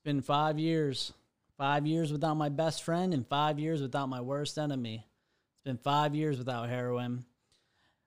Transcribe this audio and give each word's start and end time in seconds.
It's 0.00 0.04
been 0.06 0.22
five 0.22 0.58
years. 0.58 1.12
Five 1.58 1.86
years 1.86 2.10
without 2.10 2.38
my 2.38 2.48
best 2.48 2.84
friend 2.84 3.12
and 3.12 3.26
five 3.26 3.58
years 3.58 3.82
without 3.82 4.08
my 4.08 4.22
worst 4.22 4.56
enemy. 4.56 5.04
It's 5.04 5.62
been 5.62 5.76
five 5.76 6.14
years 6.14 6.38
without 6.38 6.70
heroin. 6.70 7.26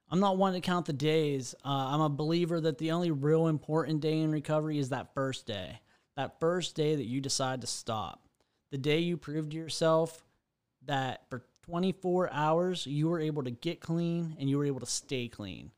I'm 0.10 0.20
not 0.20 0.38
one 0.38 0.54
to 0.54 0.60
count 0.60 0.88
the 0.88 0.94
days. 0.94 1.54
Uh, 1.64 1.70
I'm 1.70 2.02
a 2.02 2.10
believer 2.10 2.60
that 2.60 2.80
the 2.80 2.94
only 2.94 3.12
real 3.12 3.46
important 3.46 4.02
day 4.02 4.22
in 4.22 4.32
recovery 4.32 4.80
is 4.80 4.90
that 4.90 5.14
first 5.14 5.46
day. 5.46 5.82
That 6.18 6.40
first 6.40 6.76
day 6.76 6.96
that 6.96 7.06
you 7.06 7.22
decide 7.22 7.62
to 7.62 7.68
stop. 7.68 8.28
The 8.72 8.80
day 8.80 8.98
you 8.98 9.16
prove 9.16 9.52
to 9.52 9.56
yourself 9.56 10.26
that 10.86 11.30
for 11.30 11.44
24 11.68 12.34
hours 12.34 12.88
you 12.88 13.08
were 13.08 13.20
able 13.20 13.44
to 13.44 13.52
get 13.52 13.82
clean 13.82 14.36
and 14.40 14.50
you 14.50 14.58
were 14.58 14.66
able 14.66 14.80
to 14.80 14.88
stay 14.88 15.28
clean. 15.28 15.70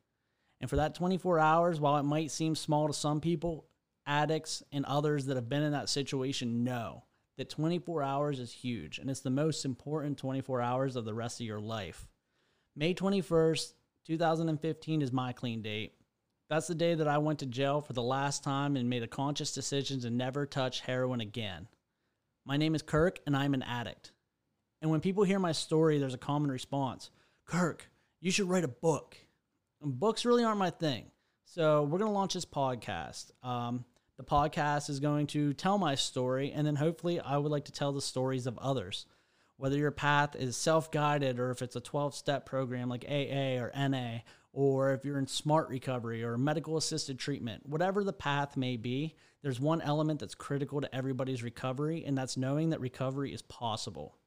And 0.61 0.70
for 0.70 0.77
that 0.77 0.95
24 0.95 1.39
hours, 1.39 1.82
while 1.82 1.97
it 1.97 2.04
might 2.04 2.32
seem 2.32 2.55
small 2.55 2.88
to 2.88 2.93
some 2.93 3.20
people, 3.20 3.66
addicts 4.05 4.63
and 4.71 4.85
others 4.85 5.25
that 5.25 5.35
have 5.35 5.49
been 5.49 5.63
in 5.63 5.71
that 5.71 5.89
situation 5.89 6.63
know 6.63 7.03
that 7.38 7.49
24 7.49 8.03
hours 8.03 8.39
is 8.39 8.52
huge 8.52 8.97
and 8.97 9.09
it's 9.09 9.21
the 9.21 9.30
most 9.30 9.66
important 9.66 10.17
24 10.17 10.61
hours 10.61 10.95
of 10.95 11.05
the 11.05 11.13
rest 11.13 11.39
of 11.39 11.47
your 11.47 11.59
life. 11.59 12.07
May 12.75 12.94
21st, 12.94 13.73
2015 14.05 15.02
is 15.02 15.11
my 15.11 15.33
clean 15.33 15.61
date. 15.61 15.94
That's 16.49 16.67
the 16.67 16.75
day 16.75 16.94
that 16.94 17.07
I 17.07 17.17
went 17.17 17.39
to 17.39 17.45
jail 17.45 17.81
for 17.81 17.94
the 17.94 18.03
last 18.03 18.44
time 18.44 18.75
and 18.75 18.89
made 18.89 19.03
a 19.03 19.07
conscious 19.07 19.53
decision 19.53 19.99
to 20.02 20.09
never 20.09 20.45
touch 20.45 20.81
heroin 20.81 21.22
again. 21.22 21.67
My 22.45 22.58
name 22.58 22.75
is 22.75 22.81
Kirk 22.81 23.19
and 23.25 23.35
I'm 23.35 23.53
an 23.53 23.63
addict. 23.63 24.11
And 24.81 24.91
when 24.91 25.02
people 25.02 25.23
hear 25.23 25.39
my 25.39 25.52
story, 25.52 25.97
there's 25.97 26.13
a 26.13 26.19
common 26.19 26.52
response 26.52 27.09
Kirk, 27.45 27.89
you 28.22 28.31
should 28.31 28.49
write 28.49 28.63
a 28.63 28.69
book. 28.69 29.17
And 29.81 29.99
books 29.99 30.25
really 30.25 30.44
aren't 30.44 30.59
my 30.59 30.69
thing. 30.69 31.11
So 31.45 31.83
we're 31.83 31.99
going 31.99 32.09
to 32.09 32.16
launch 32.16 32.33
this 32.33 32.45
podcast. 32.45 33.31
Um, 33.44 33.85
the 34.17 34.23
podcast 34.23 34.89
is 34.89 34.99
going 34.99 35.27
to 35.27 35.53
tell 35.53 35.77
my 35.77 35.95
story, 35.95 36.51
and 36.51 36.65
then 36.65 36.75
hopefully, 36.75 37.19
I 37.19 37.38
would 37.38 37.52
like 37.52 37.66
to 37.66 37.71
tell 37.71 37.91
the 37.91 38.02
stories 38.02 38.47
of 38.47 38.57
others. 38.57 39.05
Whether 39.57 39.77
your 39.77 39.91
path 39.91 40.35
is 40.35 40.57
self 40.57 40.91
guided 40.91 41.39
or 41.39 41.52
if 41.52 41.61
it's 41.61 41.75
a 41.75 41.81
12 41.81 42.13
step 42.16 42.45
program 42.45 42.89
like 42.89 43.05
AA 43.07 43.57
or 43.59 43.72
NA, 43.75 44.19
or 44.52 44.94
if 44.94 45.03
you're 45.03 45.19
in 45.19 45.27
smart 45.27 45.69
recovery 45.69 46.23
or 46.23 46.38
medical 46.38 46.77
assisted 46.77 47.19
treatment, 47.19 47.67
whatever 47.67 48.03
the 48.03 48.13
path 48.13 48.55
may 48.55 48.77
be, 48.77 49.16
there's 49.41 49.59
one 49.59 49.81
element 49.81 50.19
that's 50.19 50.35
critical 50.35 50.81
to 50.81 50.95
everybody's 50.95 51.44
recovery, 51.44 52.03
and 52.05 52.17
that's 52.17 52.38
knowing 52.38 52.69
that 52.69 52.79
recovery 52.79 53.33
is 53.33 53.41
possible. 53.41 54.17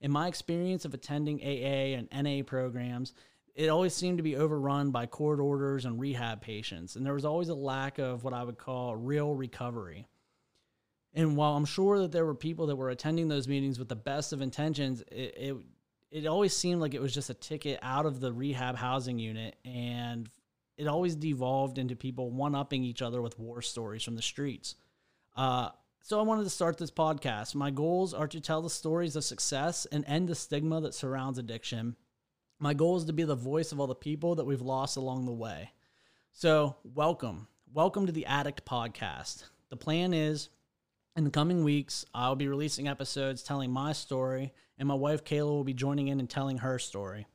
In 0.00 0.10
my 0.10 0.28
experience 0.28 0.84
of 0.84 0.92
attending 0.92 1.40
AA 1.40 1.96
and 1.96 2.08
NA 2.12 2.42
programs, 2.44 3.14
it 3.56 3.70
always 3.70 3.94
seemed 3.94 4.18
to 4.18 4.22
be 4.22 4.36
overrun 4.36 4.90
by 4.90 5.06
court 5.06 5.40
orders 5.40 5.86
and 5.86 5.98
rehab 5.98 6.42
patients, 6.42 6.94
and 6.94 7.06
there 7.06 7.14
was 7.14 7.24
always 7.24 7.48
a 7.48 7.54
lack 7.54 7.98
of 7.98 8.22
what 8.22 8.34
I 8.34 8.44
would 8.44 8.58
call 8.58 8.94
real 8.94 9.34
recovery. 9.34 10.06
And 11.14 11.38
while 11.38 11.56
I'm 11.56 11.64
sure 11.64 12.00
that 12.00 12.12
there 12.12 12.26
were 12.26 12.34
people 12.34 12.66
that 12.66 12.76
were 12.76 12.90
attending 12.90 13.28
those 13.28 13.48
meetings 13.48 13.78
with 13.78 13.88
the 13.88 13.96
best 13.96 14.34
of 14.34 14.42
intentions, 14.42 15.02
it, 15.10 15.34
it 15.36 15.56
it 16.10 16.26
always 16.26 16.54
seemed 16.54 16.80
like 16.80 16.94
it 16.94 17.00
was 17.00 17.14
just 17.14 17.30
a 17.30 17.34
ticket 17.34 17.78
out 17.82 18.06
of 18.06 18.20
the 18.20 18.30
rehab 18.30 18.76
housing 18.76 19.18
unit, 19.18 19.56
and 19.64 20.28
it 20.76 20.86
always 20.86 21.16
devolved 21.16 21.78
into 21.78 21.96
people 21.96 22.30
one 22.30 22.54
upping 22.54 22.84
each 22.84 23.00
other 23.00 23.22
with 23.22 23.38
war 23.38 23.62
stories 23.62 24.02
from 24.02 24.16
the 24.16 24.22
streets. 24.22 24.74
Uh, 25.34 25.70
so 26.02 26.20
I 26.20 26.22
wanted 26.22 26.44
to 26.44 26.50
start 26.50 26.76
this 26.76 26.90
podcast. 26.90 27.54
My 27.54 27.70
goals 27.70 28.12
are 28.12 28.28
to 28.28 28.40
tell 28.40 28.60
the 28.60 28.70
stories 28.70 29.16
of 29.16 29.24
success 29.24 29.86
and 29.90 30.04
end 30.06 30.28
the 30.28 30.34
stigma 30.34 30.82
that 30.82 30.94
surrounds 30.94 31.38
addiction 31.38 31.96
my 32.58 32.72
goal 32.72 32.96
is 32.96 33.04
to 33.04 33.12
be 33.12 33.24
the 33.24 33.34
voice 33.34 33.70
of 33.70 33.80
all 33.80 33.86
the 33.86 33.94
people 33.94 34.36
that 34.36 34.46
we've 34.46 34.62
lost 34.62 34.96
along 34.96 35.26
the 35.26 35.32
way. 35.32 35.72
So, 36.32 36.76
welcome. 36.84 37.48
Welcome 37.72 38.06
to 38.06 38.12
the 38.12 38.24
Addict 38.24 38.64
Podcast. 38.64 39.44
The 39.68 39.76
plan 39.76 40.14
is 40.14 40.48
in 41.16 41.24
the 41.24 41.30
coming 41.30 41.64
weeks, 41.64 42.06
I'll 42.14 42.34
be 42.34 42.48
releasing 42.48 42.88
episodes 42.88 43.42
telling 43.42 43.70
my 43.70 43.92
story, 43.92 44.54
and 44.78 44.88
my 44.88 44.94
wife 44.94 45.24
Kayla 45.24 45.48
will 45.48 45.64
be 45.64 45.74
joining 45.74 46.08
in 46.08 46.18
and 46.18 46.30
telling 46.30 46.58
her 46.58 46.78
story. 46.78 47.26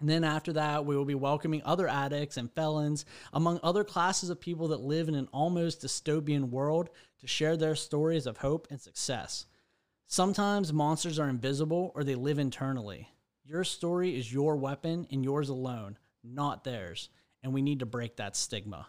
And 0.00 0.08
then 0.08 0.24
after 0.24 0.52
that, 0.54 0.84
we 0.84 0.96
will 0.96 1.04
be 1.04 1.14
welcoming 1.14 1.62
other 1.64 1.88
addicts 1.88 2.36
and 2.36 2.52
felons, 2.52 3.06
among 3.32 3.60
other 3.62 3.84
classes 3.84 4.28
of 4.28 4.40
people 4.40 4.68
that 4.68 4.80
live 4.80 5.08
in 5.08 5.14
an 5.14 5.28
almost 5.32 5.82
dystopian 5.82 6.50
world, 6.50 6.90
to 7.20 7.26
share 7.26 7.56
their 7.56 7.74
stories 7.74 8.26
of 8.26 8.38
hope 8.38 8.66
and 8.70 8.80
success. 8.80 9.46
Sometimes 10.06 10.72
monsters 10.72 11.18
are 11.18 11.28
invisible 11.28 11.92
or 11.94 12.04
they 12.04 12.16
live 12.16 12.38
internally. 12.38 13.08
Your 13.44 13.64
story 13.64 14.16
is 14.16 14.32
your 14.32 14.56
weapon 14.56 15.06
and 15.10 15.24
yours 15.24 15.48
alone, 15.48 15.98
not 16.22 16.64
theirs. 16.64 17.08
And 17.42 17.52
we 17.52 17.62
need 17.62 17.80
to 17.80 17.86
break 17.86 18.16
that 18.16 18.36
stigma. 18.36 18.86